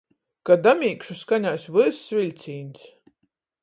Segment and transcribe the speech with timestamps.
[0.49, 2.93] Ka damīgšu, skanēs vyss viļcīņs.